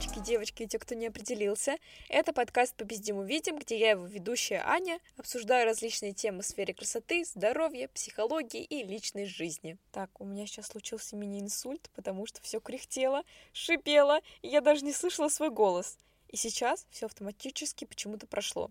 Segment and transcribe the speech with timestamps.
[0.00, 1.76] мальчики, девочки и те, кто не определился.
[2.08, 7.22] Это подкаст «Побездим увидим», где я его ведущая Аня обсуждаю различные темы в сфере красоты,
[7.26, 9.76] здоровья, психологии и личной жизни.
[9.92, 14.94] Так, у меня сейчас случился мини-инсульт, потому что все кряхтело, шипело, и я даже не
[14.94, 15.98] слышала свой голос.
[16.28, 18.70] И сейчас все автоматически почему-то прошло.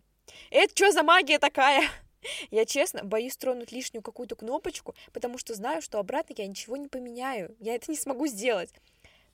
[0.49, 1.83] Это что за магия такая?
[2.51, 6.87] Я честно боюсь тронуть лишнюю какую-то кнопочку, потому что знаю, что обратно я ничего не
[6.87, 7.55] поменяю.
[7.59, 8.73] Я это не смогу сделать.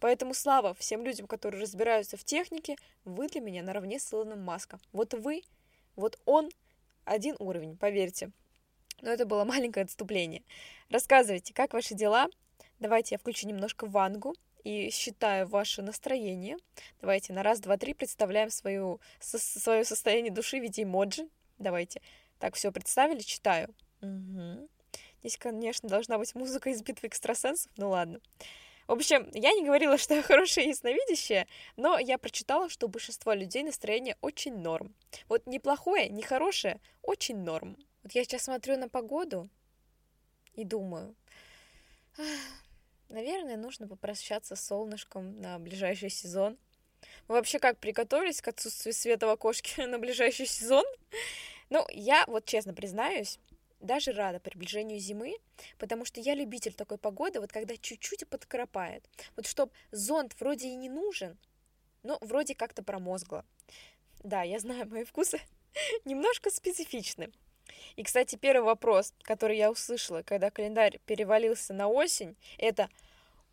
[0.06, 4.80] Поэтому слава всем людям, которые разбираются в технике, вы для меня наравне с Илоном Маском.
[4.94, 5.42] Вот вы,
[5.96, 6.52] вот он,
[7.06, 8.30] один уровень, поверьте.
[9.02, 10.44] Но это было маленькое отступление.
[10.92, 12.28] Рассказывайте, как ваши дела?
[12.80, 16.58] Давайте я включу немножко вангу и считаю ваше настроение.
[17.02, 21.28] Давайте на раз, два, три представляем свою, со, свое состояние души в виде эмоджи.
[21.58, 22.00] Давайте.
[22.38, 23.74] Так, все представили, читаю.
[24.04, 24.70] Угу.
[25.22, 28.20] Здесь, конечно, должна быть музыка из битвы экстрасенсов, ну ладно.
[28.88, 33.36] В общем, я не говорила, что я хорошая ясновидящая, но я прочитала, что у большинства
[33.36, 34.94] людей настроение очень норм.
[35.28, 37.78] Вот не плохое, не хорошее, очень норм.
[38.04, 39.50] Вот я сейчас смотрю на погоду
[40.54, 41.16] и думаю,
[43.10, 46.58] наверное, нужно попрощаться с солнышком на ближайший сезон.
[47.28, 50.86] Вы вообще как приготовились к отсутствию света в окошке на ближайший сезон?
[51.70, 53.40] Ну, я вот честно признаюсь,
[53.80, 55.36] даже рада приближению зимы,
[55.78, 59.08] потому что я любитель такой погоды, вот когда чуть-чуть подкропает.
[59.36, 61.38] Вот чтоб зонт вроде и не нужен,
[62.04, 63.46] но вроде как-то промозгло.
[64.24, 65.40] Да, я знаю, мои вкусы
[66.06, 67.32] немножко специфичны.
[67.96, 72.90] И, кстати, первый вопрос, который я услышала, когда календарь перевалился на осень, это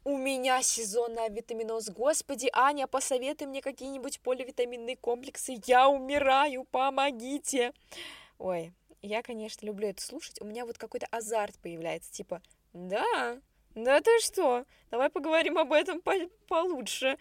[0.05, 7.73] «У меня сезонный витаминоз, господи, Аня, посоветуй мне какие-нибудь поливитаминные комплексы, я умираю, помогите!»
[8.39, 8.73] Ой,
[9.03, 10.41] я, конечно, люблю это слушать.
[10.41, 12.41] У меня вот какой-то азарт появляется, типа,
[12.73, 13.41] да,
[13.75, 16.13] да ты что, давай поговорим об этом по
[16.49, 17.19] получше.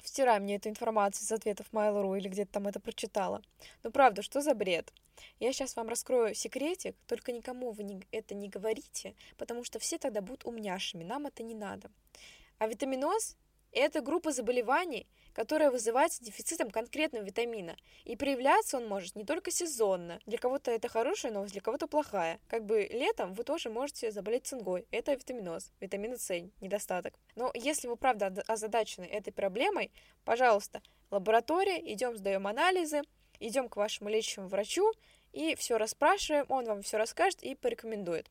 [0.00, 3.42] Втирай мне эту информацию из ответов Mail.ru или где-то там это прочитала.
[3.82, 4.92] Ну правда, что за бред?
[5.40, 9.98] Я сейчас вам раскрою секретик, только никому вы не, это не говорите, потому что все
[9.98, 11.90] тогда будут умняшами, нам это не надо.
[12.58, 13.36] А витаминоз–
[13.72, 17.76] это группа заболеваний, которая вызывается дефицитом конкретного витамина.
[18.04, 20.18] И проявляться он может не только сезонно.
[20.24, 22.40] Для кого-то это хорошая новость, для кого-то плохая.
[22.48, 24.86] Как бы летом вы тоже можете заболеть цингой.
[24.90, 26.30] Это витаминоз, витамина С,
[26.62, 27.12] недостаток.
[27.34, 29.92] Но если вы правда озадачены этой проблемой,
[30.24, 30.80] пожалуйста,
[31.10, 33.02] лаборатория, идем сдаем анализы,
[33.38, 34.90] идем к вашему лечащему врачу
[35.34, 38.30] и все расспрашиваем, он вам все расскажет и порекомендует.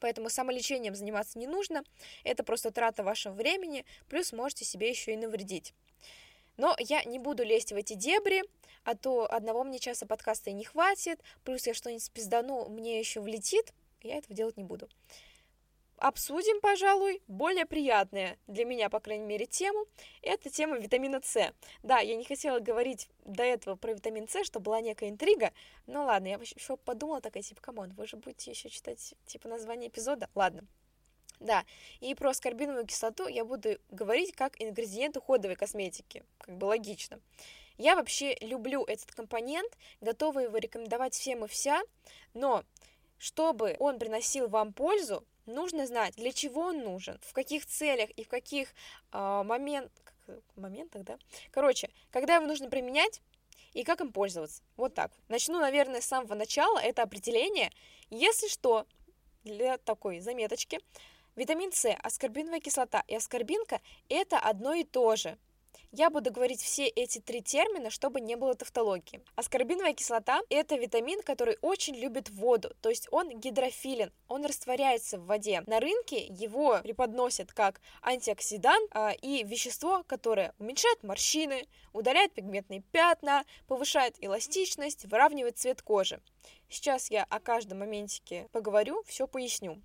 [0.00, 1.84] Поэтому самолечением заниматься не нужно,
[2.24, 5.72] это просто трата вашего времени, плюс можете себе еще и навредить.
[6.56, 8.42] Но я не буду лезть в эти дебри,
[8.84, 13.20] а то одного мне часа подкаста и не хватит, плюс я что-нибудь спиздану, мне еще
[13.20, 13.72] влетит,
[14.02, 14.88] я этого делать не буду.
[15.96, 19.86] Обсудим, пожалуй, более приятная для меня, по крайней мере, тему.
[20.22, 21.52] Это тема витамина С.
[21.82, 25.52] Да, я не хотела говорить до этого про витамин С, что была некая интрига.
[25.86, 29.48] Но ладно, я еще подумала такая, типа, come on, вы же будете еще читать, типа,
[29.48, 30.28] название эпизода?
[30.34, 30.66] Ладно.
[31.40, 31.64] Да,
[32.00, 37.20] и про аскорбиновую кислоту я буду говорить как ингредиент уходовой косметики, как бы логично.
[37.76, 41.82] Я вообще люблю этот компонент, готова его рекомендовать всем и вся,
[42.32, 42.64] но
[43.18, 48.24] чтобы он приносил вам пользу, нужно знать, для чего он нужен, в каких целях и
[48.24, 48.68] в каких
[49.12, 49.90] э, момент,
[50.56, 51.18] моментах, да?
[51.50, 53.20] Короче, когда его нужно применять
[53.72, 54.62] и как им пользоваться.
[54.76, 55.10] Вот так.
[55.28, 56.78] Начну, наверное, с самого начала.
[56.78, 57.70] Это определение.
[58.08, 58.86] Если что,
[59.42, 60.80] для такой заметочки,
[61.36, 65.36] Витамин С, аскорбиновая кислота и аскорбинка– это одно и то же.
[65.90, 69.20] Я буду говорить все эти три термина, чтобы не было тавтологии.
[69.34, 75.26] Аскорбиновая кислота– это витамин, который очень любит воду, то есть он гидрофилен, он растворяется в
[75.26, 75.64] воде.
[75.66, 83.44] На рынке его преподносят как антиоксидант а, и вещество, которое уменьшает морщины, удаляет пигментные пятна,
[83.66, 86.20] повышает эластичность, выравнивает цвет кожи.
[86.68, 89.82] Сейчас я о каждом моментике поговорю, все поясню.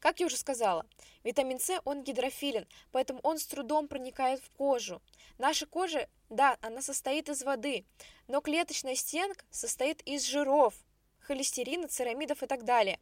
[0.00, 0.86] Как я уже сказала,
[1.24, 5.02] витамин С, он гидрофилен, поэтому он с трудом проникает в кожу.
[5.36, 7.84] Наша кожа, да, она состоит из воды,
[8.26, 10.74] но клеточная стенка состоит из жиров,
[11.18, 12.98] холестерина, церамидов и так далее.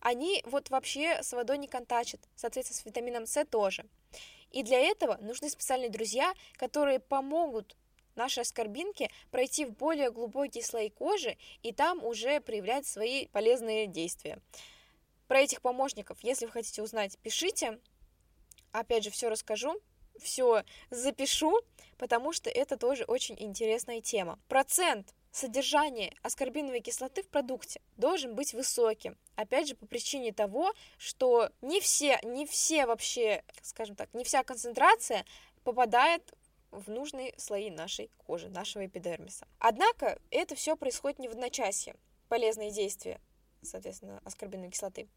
[0.00, 3.84] Они вот вообще с водой не контачат, соответственно, с витамином С тоже.
[4.50, 7.76] И для этого нужны специальные друзья, которые помогут
[8.14, 14.40] нашей аскорбинке пройти в более глубокие слои кожи и там уже проявлять свои полезные действия.
[15.28, 17.78] Про этих помощников, если вы хотите узнать, пишите.
[18.72, 19.80] Опять же, все расскажу,
[20.18, 21.58] все запишу,
[21.98, 24.38] потому что это тоже очень интересная тема.
[24.48, 29.16] Процент содержания аскорбиновой кислоты в продукте должен быть высоким.
[29.36, 34.42] Опять же, по причине того, что не все, не все вообще, скажем так, не вся
[34.42, 35.24] концентрация
[35.62, 36.32] попадает
[36.70, 39.46] в нужные слои нашей кожи, нашего эпидермиса.
[39.58, 41.94] Однако это все происходит не в одночасье.
[42.28, 43.20] Полезные действия,
[43.62, 45.08] соответственно, аскорбиновой кислоты.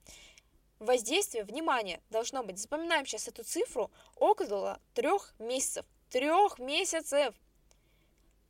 [0.80, 5.86] Воздействие, внимание, должно быть, запоминаем сейчас эту цифру, около трех месяцев.
[6.10, 7.36] Трех месяцев!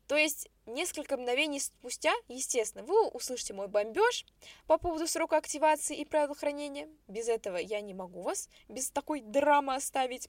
[0.07, 4.25] То есть несколько мгновений спустя, естественно, вы услышите мой бомбеж
[4.67, 6.89] по поводу срока активации и правил хранения.
[7.07, 10.27] Без этого я не могу вас без такой драмы оставить.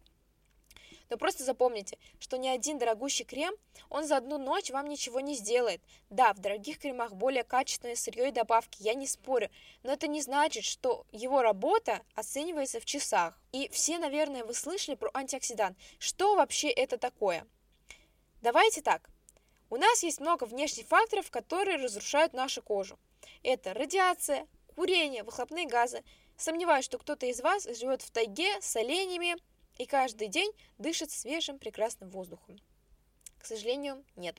[1.13, 3.55] Но просто запомните, что ни один дорогущий крем,
[3.91, 5.83] он за одну ночь вам ничего не сделает.
[6.09, 9.51] Да, в дорогих кремах более качественное сырье и добавки, я не спорю,
[9.83, 13.39] но это не значит, что его работа оценивается в часах.
[13.53, 15.77] И все, наверное, вы слышали про антиоксидант.
[15.99, 17.47] Что вообще это такое?
[18.41, 19.11] Давайте так.
[19.69, 22.99] У нас есть много внешних факторов, которые разрушают нашу кожу.
[23.43, 26.05] Это радиация, курение, выхлопные газы.
[26.39, 29.37] Сомневаюсь, что кто-то из вас живет в тайге с оленями,
[29.79, 32.61] и каждый день дышит свежим прекрасным воздухом.
[33.39, 34.37] К сожалению, нет.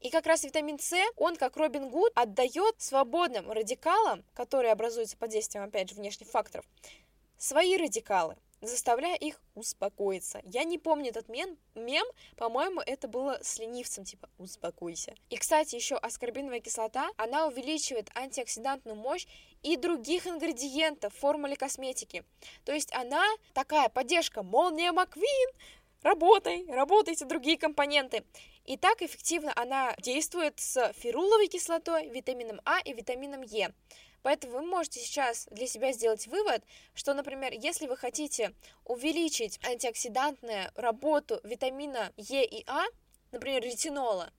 [0.00, 5.30] И как раз витамин С, он, как Робин Гуд, отдает свободным радикалам, которые образуются под
[5.30, 6.64] действием, опять же, внешних факторов,
[7.36, 10.40] свои радикалы– заставляя их успокоиться.
[10.44, 12.06] Я не помню этот мем, мем
[12.36, 15.14] по-моему, это было с ленивцем, типа «успокойся».
[15.30, 19.26] И, кстати, еще аскорбиновая кислота, она увеличивает антиоксидантную мощь
[19.62, 22.24] и других ингредиентов в формуле косметики.
[22.64, 23.24] То есть она
[23.54, 25.48] такая поддержка «Молния Маквин»,
[26.02, 28.24] работай, работайте другие компоненты.
[28.64, 33.72] И так эффективно она действует с феруловой кислотой, витамином А и витамином Е.
[34.28, 38.52] Поэтому вы можете сейчас для себя сделать вывод, что, например, если вы хотите
[38.84, 42.84] увеличить антиоксидантную работу витамина Е и А,
[43.32, 44.30] например, ретинола,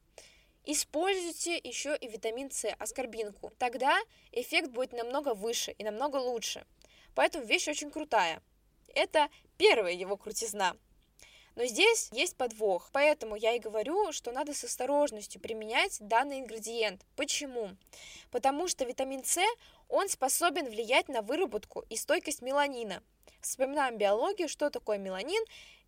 [0.63, 3.51] используйте еще и витамин С, аскорбинку.
[3.57, 3.97] Тогда
[4.31, 6.68] эффект будет намного выше и намного лучше.
[7.15, 8.44] Поэтому вещь очень крутая.
[8.94, 9.27] Это
[9.57, 10.77] первая его крутизна.
[11.59, 17.01] Но здесь есть подвох, поэтому я и говорю, что надо с осторожностью применять данный ингредиент.
[17.17, 17.71] Почему?
[18.31, 19.41] Потому что витамин С,
[19.89, 23.03] он способен влиять на выработку и стойкость меланина.
[23.41, 25.44] Вспоминаем биологию, что такое меланин.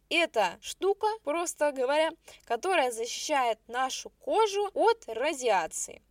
[0.10, 2.12] Это штука, просто говоря,
[2.44, 6.02] которая защищает нашу кожу от радиации.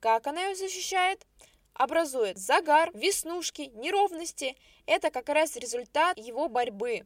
[0.00, 1.26] Как она ее защищает?
[1.74, 4.56] Образует загар, веснушки, неровности.
[4.86, 7.04] Это как раз результат его борьбы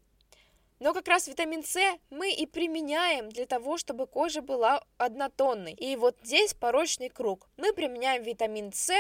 [0.79, 1.79] но как раз витамин С
[2.11, 5.73] мы и применяем для того, чтобы кожа была однотонной.
[5.73, 7.49] И вот здесь порочный круг.
[7.57, 8.93] Мы применяем витамин С,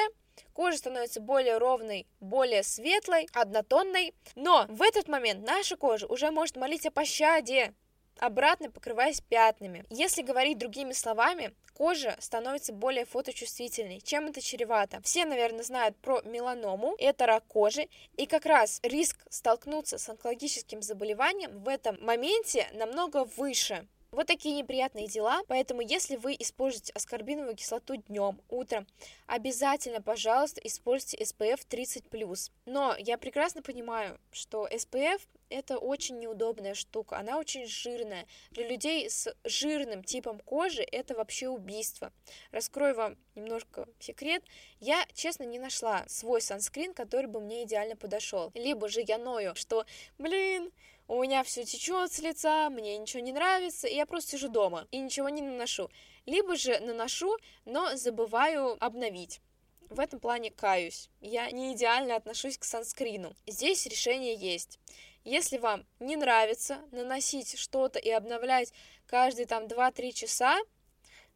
[0.52, 4.14] кожа становится более ровной, более светлой, однотонной.
[4.34, 7.74] Но в этот момент наша кожа уже может молить о пощаде,
[8.18, 9.84] обратно покрываясь пятнами.
[9.90, 14.00] Если говорить другими словами, кожа становится более фоточувствительной.
[14.00, 15.02] Чем это чревато?
[15.02, 20.80] Все, наверное, знают про меланому, это рак кожи, и как раз риск столкнуться с онкологическим
[20.80, 23.86] заболеванием в этом моменте намного выше.
[24.16, 28.86] Вот такие неприятные дела, поэтому если вы используете аскорбиновую кислоту днем, утром,
[29.26, 32.50] обязательно, пожалуйста, используйте SPF 30+.
[32.64, 38.26] Но я прекрасно понимаю, что SPF это очень неудобная штука, она очень жирная.
[38.52, 42.10] Для людей с жирным типом кожи это вообще убийство.
[42.52, 44.42] Раскрою вам немножко секрет.
[44.80, 48.50] Я, честно, не нашла свой санскрин, который бы мне идеально подошел.
[48.54, 49.84] Либо же я ною, что,
[50.16, 50.72] блин,
[51.08, 54.86] у меня все течет с лица, мне ничего не нравится, и я просто сижу дома
[54.90, 55.90] и ничего не наношу.
[56.26, 59.40] Либо же наношу, но забываю обновить.
[59.88, 61.08] В этом плане каюсь.
[61.20, 63.36] Я не идеально отношусь к санскрину.
[63.46, 64.80] Здесь решение есть.
[65.22, 68.72] Если вам не нравится наносить что-то и обновлять
[69.06, 70.58] каждые там 2-3 часа,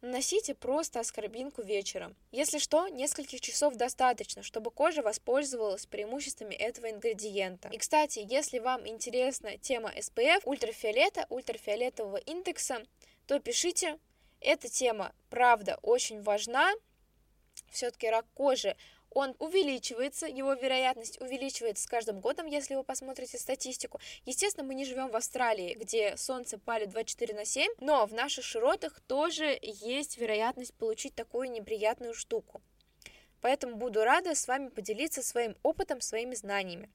[0.02, 2.16] Наносите просто аскорбинку вечером.
[2.32, 7.68] Если что, нескольких часов достаточно, чтобы кожа воспользовалась преимуществами этого ингредиента.
[7.68, 12.82] И, кстати, если вам интересна тема SPF, ультрафиолета, ультрафиолетового индекса,
[13.26, 13.98] то пишите.
[14.40, 16.72] Эта тема, правда, очень важна.
[17.70, 18.76] Все-таки рак кожи
[19.10, 24.00] он увеличивается, его вероятность увеличивается с каждым годом, если вы посмотрите статистику.
[24.24, 28.44] Естественно, мы не живем в Австралии, где солнце палит 24 на 7, но в наших
[28.44, 32.62] широтах тоже есть вероятность получить такую неприятную штуку.
[33.40, 36.90] Поэтому буду рада с вами поделиться своим опытом, своими знаниями.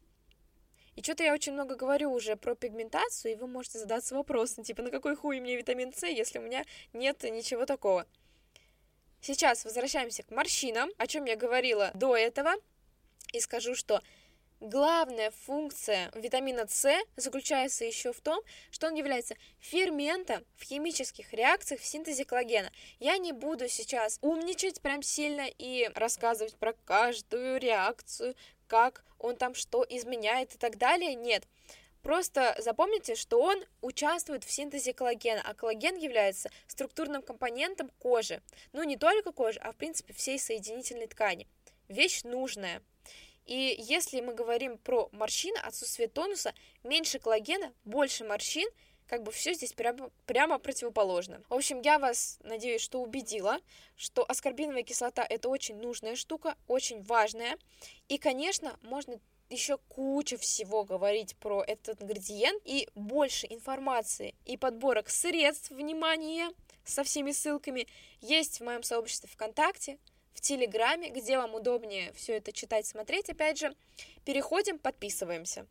[0.95, 4.81] И что-то я очень много говорю уже про пигментацию, и вы можете задаться вопросом, типа,
[4.81, 8.05] на какой хуй мне витамин С, если у меня нет ничего такого.
[9.21, 12.53] Сейчас возвращаемся к морщинам, о чем я говорила до этого,
[13.33, 14.01] и скажу, что
[14.61, 18.41] Главная функция витамина С заключается еще в том,
[18.71, 22.71] что он является ферментом в химических реакциях в синтезе коллагена.
[22.99, 28.33] Я не буду сейчас умничать прям сильно и рассказывать про каждую реакцию,
[28.67, 31.15] как он там что изменяет и так далее.
[31.15, 31.45] Нет.
[32.05, 38.43] Просто запомните, что он участвует в синтезе коллагена, а коллаген является структурным компонентом кожи.
[38.73, 41.47] Ну, не только кожи, а в принципе всей соединительной ткани.
[41.87, 42.83] Вещь нужная.
[43.47, 48.69] И если мы говорим про морщины, отсутствие тонуса, меньше коллагена, больше морщин,
[49.07, 51.41] как бы все здесь прямо, прямо противоположно.
[51.49, 53.57] В общем, я вас, надеюсь, что убедила,
[53.95, 57.57] что аскорбиновая кислота это очень нужная штука, очень важная.
[58.09, 65.09] И, конечно, можно еще куча всего говорить про этот ингредиент и больше информации и подборок
[65.09, 66.49] средств внимания
[66.83, 67.87] со всеми ссылками
[68.21, 69.99] есть в моем сообществе ВКонтакте,
[70.33, 73.73] в Телеграме, где вам удобнее все это читать, смотреть, опять же.
[74.25, 75.65] Переходим, подписываемся.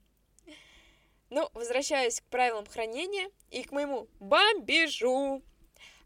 [1.31, 5.43] Ну, возвращаясь к правилам хранения и к моему бомбежу.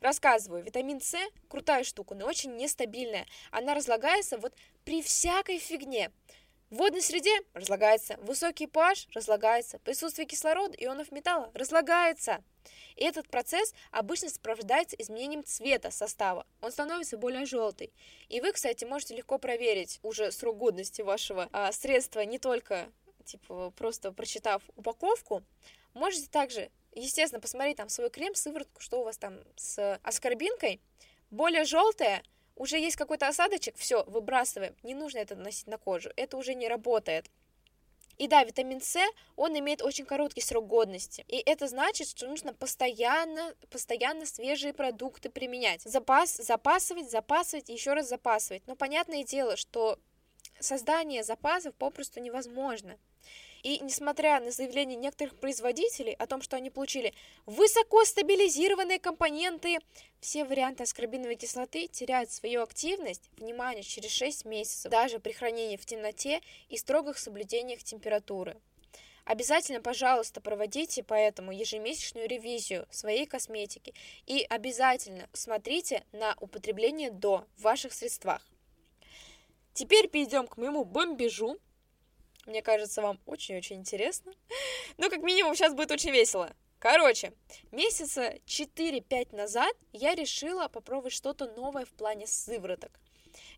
[0.01, 1.17] Рассказываю, витамин С
[1.49, 3.27] крутая штука, но очень нестабильная.
[3.51, 6.11] Она разлагается вот при всякой фигне.
[6.71, 12.45] В водной среде разлагается, высокий pH разлагается, присутствие кислорода, ионов металла разлагается.
[12.97, 16.47] И этот процесс обычно сопровождается изменением цвета состава.
[16.61, 17.91] Он становится более желтый.
[18.29, 22.93] И вы, кстати, можете легко проверить уже срок годности вашего а, средства не только
[23.25, 25.43] типа просто прочитав упаковку.
[25.95, 30.81] Можете также, естественно, посмотреть там свой крем, сыворотку, что у вас там с аскорбинкой.
[31.31, 32.23] Более желтая,
[32.59, 34.75] уже есть какой-то осадочек, все, выбрасываем.
[34.83, 37.31] Не нужно это наносить на кожу, это уже не работает.
[38.19, 38.99] И да, витамин С,
[39.37, 41.25] он имеет очень короткий срок годности.
[41.29, 45.83] И это значит, что нужно постоянно, постоянно свежие продукты применять.
[45.83, 48.67] Запас, запасывать, запасывать, еще раз запасывать.
[48.67, 50.01] Но понятное дело, что
[50.59, 52.99] создание запасов попросту невозможно.
[53.63, 57.13] И несмотря на заявления некоторых производителей о том, что они получили
[57.45, 59.79] высоко стабилизированные компоненты,
[60.21, 65.85] все варианты аскорбиновой кислоты теряют свою активность, внимание, через 6 месяцев, даже при хранении в
[65.87, 68.57] темноте и строгих соблюдениях температуры.
[69.25, 73.93] Обязательно, пожалуйста, проводите поэтому ежемесячную ревизию своей косметики
[74.25, 78.41] и обязательно смотрите на употребление до в ваших средствах.
[79.75, 81.59] Теперь перейдем к моему бомбежу.
[82.49, 84.33] Мне кажется, вам очень-очень интересно.
[84.97, 86.51] Ну, как минимум, сейчас будет очень весело.
[86.81, 87.33] Короче,
[87.71, 92.99] месяца 4-5 назад я решила попробовать что-то новое в плане сывороток.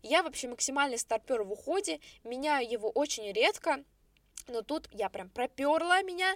[0.03, 3.83] Я вообще максимальный старпер в уходе, меняю его очень редко,
[4.47, 6.35] но тут я прям проперла меня,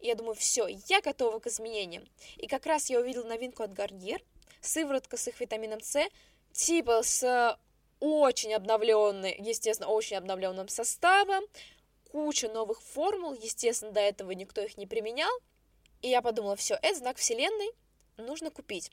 [0.00, 2.04] и я думаю, все, я готова к изменениям.
[2.36, 4.20] И как раз я увидела новинку от Garnier,
[4.60, 6.04] сыворотка с их витамином С,
[6.52, 7.56] типа с
[8.02, 11.44] очень обновленной, естественно, очень обновленным составом,
[12.12, 15.32] куча новых формул, естественно, до этого никто их не применял.
[16.02, 17.70] И я подумала, все, это знак вселенной,
[18.18, 18.90] нужно купить.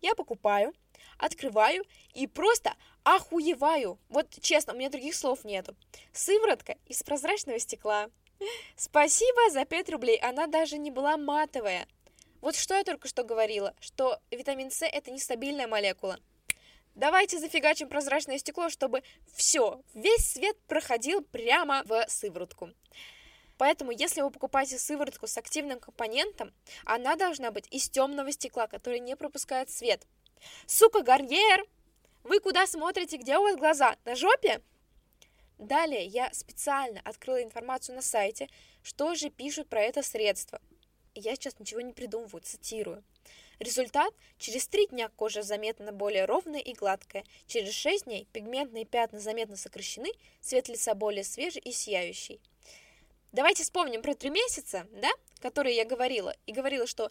[0.00, 0.72] Я покупаю,
[1.18, 2.74] открываю и просто
[3.04, 3.98] охуеваю.
[4.08, 5.76] Вот честно, у меня других слов нету.
[6.14, 8.08] Сыворотка из прозрачного стекла.
[8.74, 11.86] Спасибо за 5 рублей, она даже не была матовая.
[12.40, 16.18] Вот что я только что говорила, что витамин С это нестабильная молекула.
[16.94, 19.02] Давайте зафигачим прозрачное стекло, чтобы
[19.34, 22.70] все, весь свет проходил прямо в сыворотку.
[23.56, 26.52] Поэтому, если вы покупаете сыворотку с активным компонентом,
[26.84, 30.06] она должна быть из темного стекла, который не пропускает свет.
[30.66, 31.64] Сука, Гарьер!
[32.24, 33.16] Вы куда смотрите?
[33.16, 33.96] Где у вас глаза?
[34.04, 34.60] На жопе?
[35.58, 38.48] Далее я специально открыла информацию на сайте,
[38.82, 40.60] что же пишут про это средство.
[41.14, 43.04] Я сейчас ничего не придумываю, цитирую.
[43.58, 49.20] Результат– через 3 дня кожа заметно более ровная и гладкая, через 6 дней пигментные пятна
[49.20, 52.40] заметно сокращены, цвет лица более свежий и сияющий.
[53.32, 57.10] Давайте вспомним про 3 месяца, да, которые я говорила, и говорила, что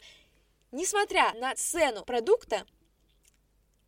[0.71, 2.65] несмотря на цену продукта,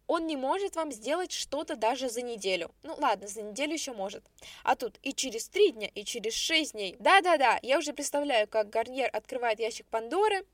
[0.07, 2.73] он не может вам сделать что-то даже за неделю.
[2.83, 4.23] Ну ладно, за неделю еще может.
[4.63, 6.95] А тут и через 3 дня, и через 6 дней.
[6.99, 10.45] Да-да-да, я уже представляю, как Гарниер открывает ящик Пандоры,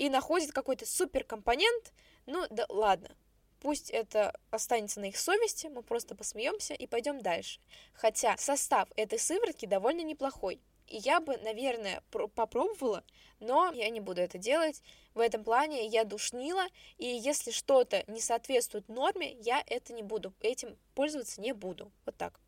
[0.00, 1.92] и находит какой-то суперкомпонент,
[2.24, 3.14] ну да ладно,
[3.60, 7.60] пусть это останется на их совести, мы просто посмеемся и пойдем дальше.
[7.92, 10.58] Хотя состав этой сыворотки довольно неплохой.
[10.86, 13.04] И я бы, наверное, попробовала,
[13.40, 14.82] но я не буду это делать.
[15.12, 16.64] В этом плане я душнила,
[16.96, 21.92] и если что-то не соответствует норме, я это не буду, этим пользоваться не буду.
[22.06, 22.40] Вот так.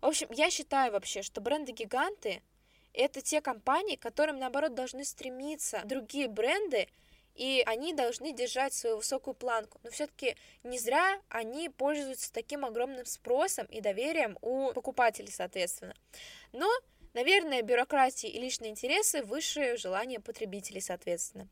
[0.00, 2.40] В общем, я считаю вообще, что бренды-гиганты
[2.96, 6.88] это те компании, к которым, наоборот, должны стремиться другие бренды,
[7.34, 9.78] и они должны держать свою высокую планку.
[9.82, 15.94] Но все-таки не зря они пользуются таким огромным спросом и доверием у покупателей, соответственно.
[16.52, 16.68] Но,
[17.12, 21.48] наверное, бюрократия и личные интересы выше желания потребителей, соответственно.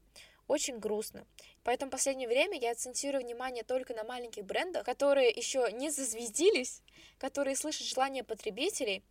[0.46, 1.26] Очень грустно.
[1.62, 6.82] Поэтому в последнее время я акцентирую внимание только на маленьких брендах, которые еще не зазвездились,
[7.18, 9.02] которые слышат желания потребителей,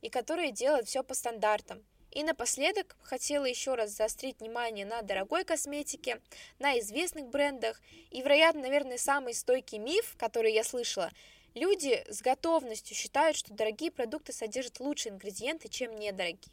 [0.00, 1.84] и которые делают все по стандартам.
[2.12, 6.20] И напоследок хотела еще раз заострить внимание на дорогой косметике,
[6.58, 7.80] на известных брендах.
[8.10, 11.10] И, вероятно, наверное, самый стойкий миф, который я слышала,
[11.54, 16.52] люди с готовностью считают, что дорогие продукты содержат лучшие ингредиенты, чем недорогие.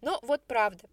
[0.00, 0.88] Но вот правда.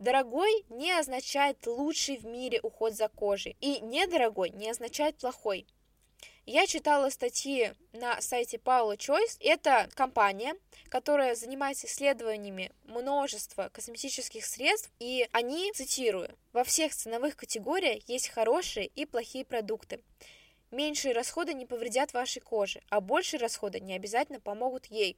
[0.00, 5.66] Дорогой не означает лучший в мире уход за кожей, и недорогой не означает плохой.
[6.46, 9.38] Я читала статьи на сайте Paula Choice.
[9.40, 10.54] Это компания,
[10.90, 18.88] которая занимается исследованиями множества косметических средств, и они, цитирую, «Во всех ценовых категориях есть хорошие
[18.88, 20.02] и плохие продукты.
[20.70, 25.16] Меньшие расходы не повредят вашей коже, а большие расходы не обязательно помогут ей.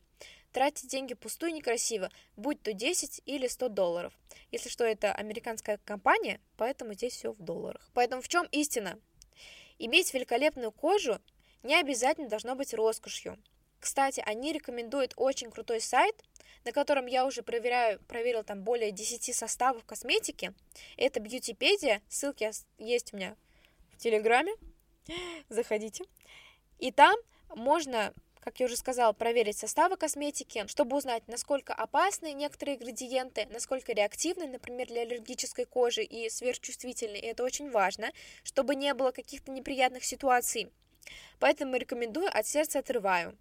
[0.52, 4.12] Тратить деньги пустую некрасиво, будь то 10 или 100 долларов.
[4.52, 7.90] Если что, это американская компания, поэтому здесь все в долларах.
[7.94, 9.00] Поэтому в чем истина?
[9.78, 11.20] Иметь великолепную кожу
[11.62, 13.38] не обязательно должно быть роскошью.
[13.80, 16.16] Кстати, они рекомендуют очень крутой сайт,
[16.64, 20.52] на котором я уже проверяю, проверил там более 10 составов косметики.
[20.96, 23.36] Это Бьютипедия, ссылки есть у меня
[23.92, 24.52] в Телеграме,
[25.48, 26.04] заходите.
[26.78, 27.16] И там
[27.54, 28.12] можно
[28.46, 34.46] как я уже сказала, проверить составы косметики, чтобы узнать, насколько опасны некоторые ингредиенты, насколько реактивны,
[34.46, 37.16] например, для аллергической кожи и сверхчувствительны.
[37.16, 38.12] И это очень важно,
[38.44, 40.70] чтобы не было каких-то неприятных ситуаций.
[41.40, 43.36] Поэтому рекомендую, от сердца отрываю.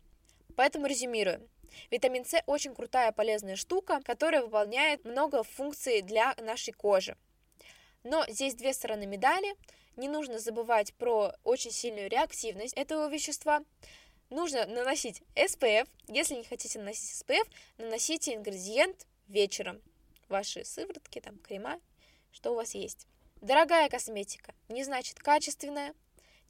[0.56, 1.48] Поэтому резюмирую.
[1.92, 7.16] Витамин С очень крутая полезная штука, которая выполняет много функций для нашей кожи.
[8.02, 9.56] Но здесь две стороны медали.
[9.98, 13.62] Не нужно забывать про очень сильную реактивность этого вещества
[14.36, 15.88] нужно наносить SPF.
[16.08, 19.82] Если не хотите наносить SPF, наносите ингредиент вечером.
[20.28, 21.80] Ваши сыворотки, там, крема,
[22.32, 23.08] что у вас есть.
[23.42, 25.94] Дорогая косметика не значит качественная.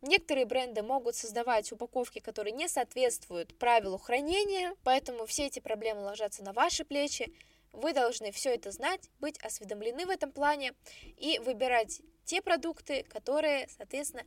[0.01, 6.43] Некоторые бренды могут создавать упаковки, которые не соответствуют правилу хранения, поэтому все эти проблемы ложатся
[6.43, 7.33] на ваши плечи.
[7.71, 10.73] Вы должны все это знать, быть осведомлены в этом плане
[11.17, 14.25] и выбирать те продукты, которые, соответственно,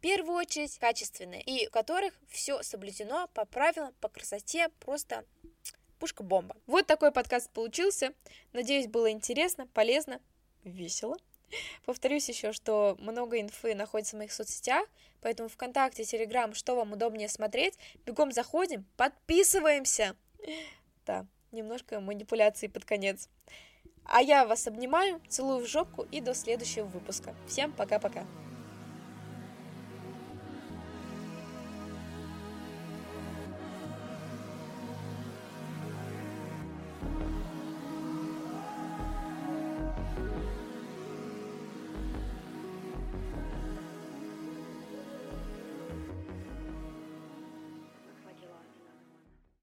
[0.00, 5.26] в первую очередь качественные, и у которых все соблюдено по правилам, по красоте, просто
[5.98, 6.56] пушка-бомба.
[6.66, 8.14] Вот такой подкаст получился.
[8.54, 10.18] Надеюсь, было интересно, полезно,
[10.64, 11.18] весело.
[11.84, 14.88] Повторюсь еще, что много инфы находится в моих соцсетях,
[15.20, 17.74] поэтому ВКонтакте, Телеграм, что вам удобнее смотреть,
[18.06, 20.16] бегом заходим, подписываемся.
[21.04, 23.28] Да, немножко манипуляции под конец.
[24.04, 27.34] А я вас обнимаю, целую в жопку и до следующего выпуска.
[27.46, 28.26] Всем пока-пока.